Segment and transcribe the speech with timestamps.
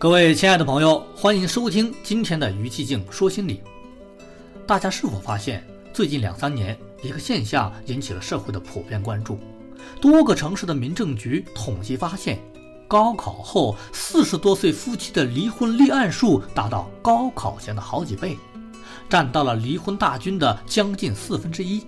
[0.00, 3.60] 各位亲爱的朋友，欢迎收听今天的于气静说心理。
[4.64, 9.40] 大家是否发现，最近两三年，一个现象引起了社会的普遍关注？
[10.00, 12.38] 多个城市的民政局统计发现，
[12.86, 18.38] 高考后四十多岁夫妻的离婚立案数达到高考前的好几倍，
[19.08, 21.84] 占到了离婚大军的将近四分之一。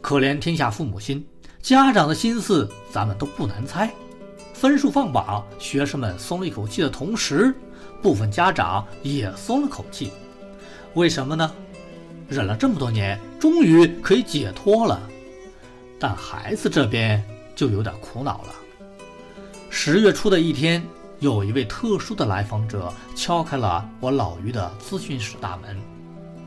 [0.00, 1.24] 可怜天下父母心，
[1.62, 3.94] 家长的心思咱们都不难猜。
[4.58, 7.54] 分数放榜，学生们松了一口气的同时，
[8.00, 10.10] 部分家长也松了口气。
[10.94, 11.52] 为什么呢？
[12.26, 14.98] 忍了这么多年，终于可以解脱了。
[16.00, 17.22] 但孩子这边
[17.54, 18.54] 就有点苦恼了。
[19.68, 20.82] 十月初的一天，
[21.18, 25.76] 有一位特殊的来访者敲开了我老于的咨询室大门。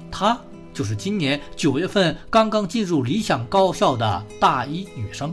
[0.10, 0.36] 她
[0.74, 5.32] 就是今年九月份刚刚进入理想高校的大一女生。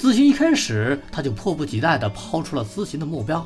[0.00, 3.44] 咨询一开始，他就迫不及待地抛出了咨询的目标。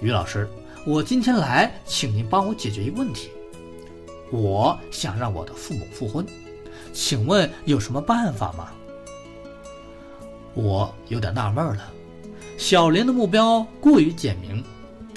[0.00, 0.48] 于老师，
[0.86, 3.28] 我今天来，请您帮我解决一个问题。
[4.32, 6.24] 我想让我的父母复婚，
[6.90, 8.70] 请问有什么办法吗？
[10.54, 11.92] 我有点纳闷了。
[12.56, 14.64] 小林的目标过于简明，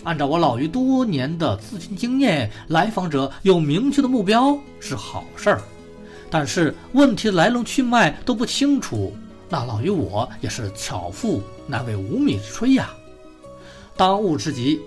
[0.03, 5.61] 按照我老于多年的咨询经验，来访者有明确的目标是好事儿，
[6.29, 9.15] 但是问题的来龙去脉都不清楚。
[9.49, 12.93] 那老于我也是巧妇难为无米之炊呀。
[13.97, 14.79] 当务之急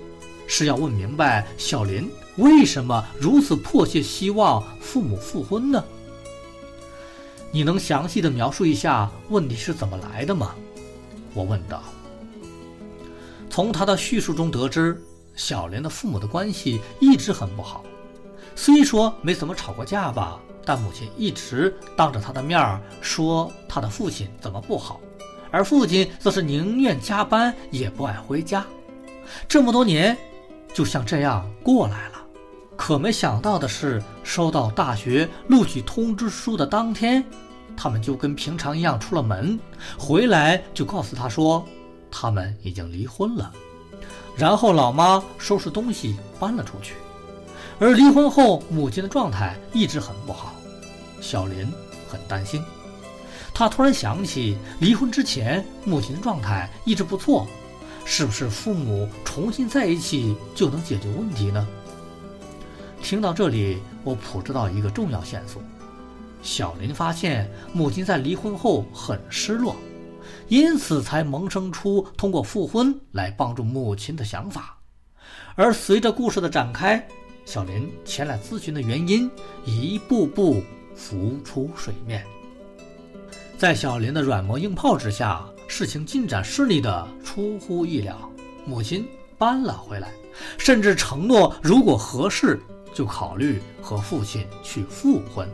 [0.46, 5.82] 是要问明白小林为什么如此迫切希望父母复婚呢？
[7.50, 10.54] 你能详细的描述一下问题是怎么来的吗？
[11.34, 11.82] 我问道。
[13.50, 14.98] 从他的叙述中得知，
[15.36, 17.84] 小林的父母的关系一直很不好，
[18.56, 20.41] 虽说没怎么吵过架吧。
[20.64, 25.00] 但母亲一直当着他的面儿说他的父亲怎么不好，
[25.50, 28.64] 而父亲则是宁愿加班也不爱回家。
[29.48, 30.16] 这么多年，
[30.72, 32.22] 就像这样过来了。
[32.77, 37.25] 可没想到的是，收到大学录取通知书的当天，
[37.76, 39.58] 他们就跟平常一样出了门，
[39.98, 41.64] 回来就告诉他说
[42.10, 43.53] 他们已经离婚了。
[44.37, 46.94] 然后老妈收拾东西搬了出去。
[47.78, 50.55] 而离婚后，母亲的状态一直很不好，
[51.21, 51.66] 小林
[52.09, 52.62] 很担心。
[53.55, 57.47] 他突然想起，离婚之前母亲的状态一直不错，
[58.05, 61.66] 是不是父母重新在一起就能解决问题呢？
[63.03, 65.61] 听到这里，我捕捉到一个重要线索：
[66.41, 69.75] 小林发现母亲在离婚后很失落，
[70.49, 74.78] 因此才萌生出通过复婚来帮助母亲的想法。
[75.56, 77.06] 而随着故事的展开，
[77.44, 79.30] 小林前来咨询的原因
[79.64, 80.62] 一步步
[80.94, 82.25] 浮出水面，
[83.58, 88.16] 在小林的软磨硬泡之下，事情进展顺利的出乎意料。
[88.64, 90.12] 母亲搬了回来，
[90.56, 92.62] 甚至承诺如果合适
[92.94, 95.48] 就考虑和父亲去复婚。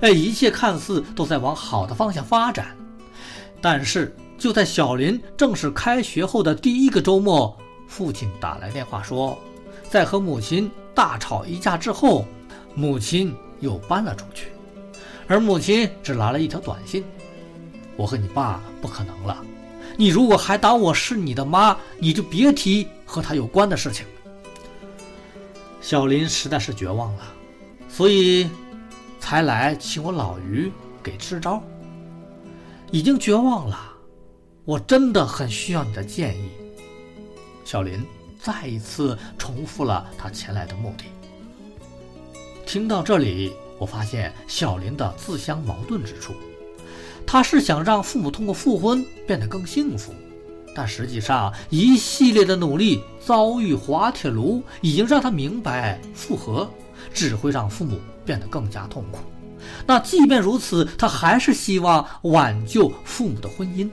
[0.00, 2.74] 哎，一切看似都在往好的方向发展。
[3.60, 9.38] 但是就在小林正式开学后的第一个周末，父亲打来电话说，
[9.88, 10.70] 在和母亲。
[10.94, 12.24] 大吵一架之后，
[12.74, 14.46] 母亲又搬了出去，
[15.26, 17.04] 而母亲只来了一条短信
[17.98, 19.44] ：“我和你爸不可能了，
[19.98, 24.06] 你如果还当我是你的妈，你就别提和他有关的事情。”
[25.82, 27.22] 小林实在是绝望了，
[27.90, 28.48] 所以
[29.20, 30.72] 才来请我老于
[31.02, 31.62] 给支招。
[32.90, 33.78] 已经绝望了，
[34.64, 36.48] 我真的很需要你的建议，
[37.66, 38.02] 小林。
[38.46, 41.06] 再一次重复了他前来的目的。
[42.64, 46.32] 听到这里，我发现小林的自相矛盾之处。
[47.26, 50.14] 他是想让父母通过复婚变得更幸福，
[50.76, 56.70] 但实际上一系列的努力遭遇滑铁卢，已经让他明白复合
[57.12, 59.18] 只会让父母变得更加痛苦。
[59.84, 63.90] 那即便如此，他还是希望挽救父母的婚姻。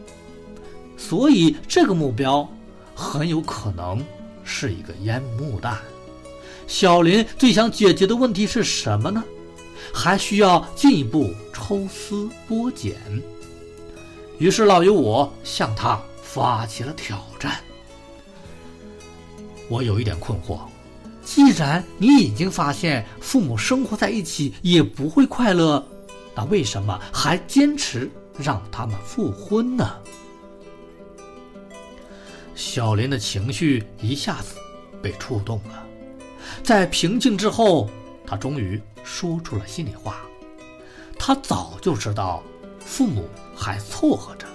[0.96, 2.48] 所以，这个目标
[2.94, 4.00] 很有可能。
[4.44, 5.78] 是一个烟幕弹。
[6.66, 9.24] 小林最想解决的问题是什么呢？
[9.94, 12.96] 还需要进一步抽丝剥茧。
[14.40, 17.60] 于是老于我向他发起了挑战。
[19.70, 20.60] 我有一点困惑，
[21.24, 25.86] 既然你已经发现父母生活在一起也不会快乐，
[26.36, 29.96] 那为什么还坚持让他们复婚呢？
[32.56, 34.56] 小林的情绪一下子
[35.02, 35.86] 被触动了，
[36.64, 37.90] 在平静之后，
[38.26, 40.22] 他终于说出了心里话。
[41.18, 42.44] 他早就知道，
[42.80, 44.46] 父母还凑合着，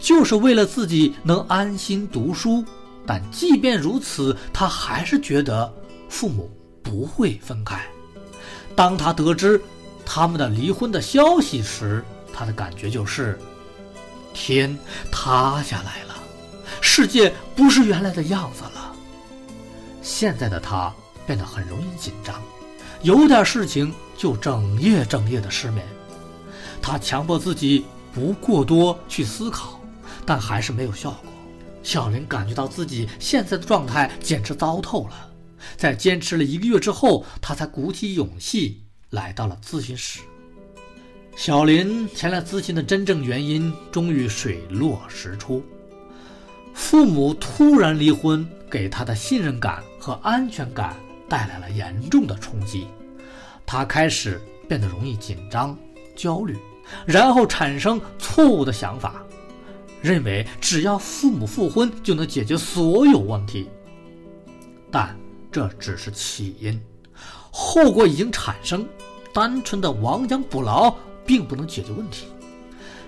[0.00, 2.64] 就是为了自己能安心读书，
[3.06, 5.72] 但即便如此，他还是觉得
[6.08, 6.50] 父母
[6.82, 7.80] 不会分开。
[8.74, 9.60] 当他得知
[10.04, 13.38] 他们的离婚的消息时，他的感觉就是
[14.32, 14.76] 天
[15.12, 16.09] 塌下来了，
[16.80, 18.94] 世界不是原来的样子了。
[20.02, 20.92] 现在的他
[21.26, 22.42] 变得很容易紧张，
[23.02, 25.86] 有点事情就整夜整夜的失眠。
[26.82, 29.80] 他强迫自己不过多去思考，
[30.24, 31.30] 但还是没有效果。
[31.82, 35.28] 小林感觉到自己现在的状态简直糟透了。
[35.76, 40.20] 在坚持了一个月之后，他才鼓起勇气来到了咨询室。
[41.36, 45.62] 小林前来咨询的真正原因终于水落石出：
[46.74, 50.96] 父母突然离婚，给他的信任感和安全感
[51.28, 52.86] 带来了严重的冲击。
[53.66, 55.76] 他开始变得容易紧张、
[56.16, 56.56] 焦虑，
[57.06, 59.22] 然后产生错误的想法，
[60.00, 63.68] 认为只要父母复婚就能解决所有问题。
[64.90, 65.16] 但
[65.52, 66.80] 这只是起因，
[67.50, 68.86] 后果已经产生。
[69.32, 70.92] 单纯的亡羊补牢
[71.24, 72.26] 并不能解决问题。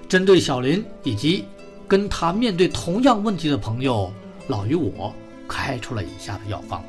[0.08, 1.44] 针对小林以及
[1.92, 4.10] 跟他面对同样问题的朋友，
[4.46, 5.14] 老于我
[5.46, 6.82] 开出了以下的药方：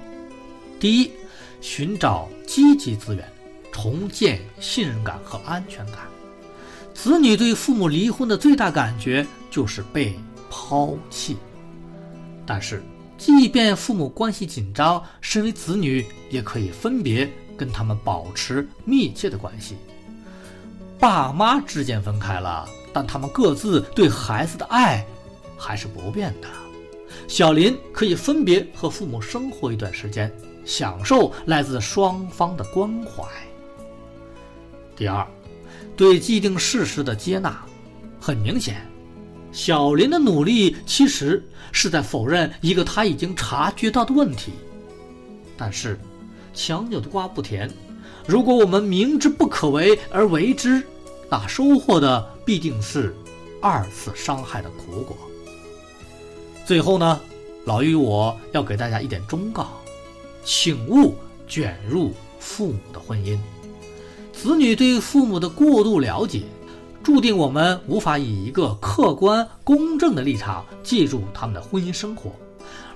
[0.80, 1.12] 第一，
[1.60, 3.30] 寻找积极资源，
[3.70, 5.98] 重建信任感和安全感。
[6.94, 10.18] 子女对父母离婚的最大感觉就是被
[10.50, 11.36] 抛弃，
[12.46, 12.82] 但是。
[13.18, 19.76] 即便父母关系紧张，身为子女也可以分别跟他们保持密切的关系。
[20.98, 25.06] 爸妈之间分开了，但他们各自对孩子的爱
[25.58, 26.48] 还是不变的。
[27.28, 30.32] 小林可以分别和父母生活一段时间，
[30.64, 33.24] 享受来自双方的关怀。
[34.96, 35.26] 第二，
[35.96, 37.66] 对既定事实的接纳，
[38.20, 38.86] 很明显。
[39.52, 44.52] 小林的努力其实是在否认一个他已经察觉到的问题，
[45.56, 46.00] 但是
[46.54, 47.70] 强扭的瓜不甜。
[48.28, 50.82] 如果我们明知不可为而为之，
[51.30, 53.16] 那收获的必定是
[53.62, 55.16] 二次伤害的苦果。
[56.66, 57.20] 最后呢，
[57.66, 59.68] 老于我要给大家一点忠告：
[60.44, 61.16] 请勿
[61.48, 63.38] 卷入父母的婚姻。
[64.32, 66.44] 子女对父母的过度了解。
[67.04, 72.32] 注定我们无法以一个客观公正的立场介入他们的婚姻生活，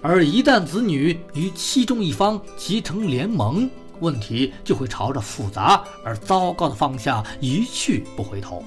[0.02, 3.70] 而一旦子女与其中一方结成联盟，
[4.00, 8.64] 问题就会朝着复杂而糟糕的方向一去不回头，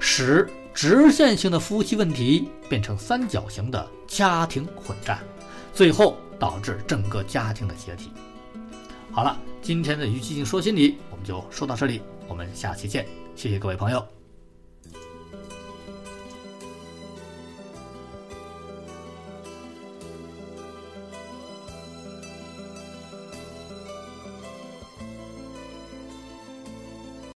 [0.00, 5.18] 使直线性的夫妻问题变成三角形的家庭混战，
[5.74, 8.10] 最后导致整个家庭的解体。
[9.10, 13.06] 好了，今天的于基静说心理我们就说到这里，我们下期见，
[13.36, 14.21] 谢谢各位朋友。